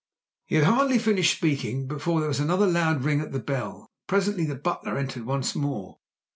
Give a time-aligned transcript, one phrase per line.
[0.47, 4.07] He had hardly finished speaking before there was another loud ring at the bell, and
[4.07, 5.99] presently the butler entered once more.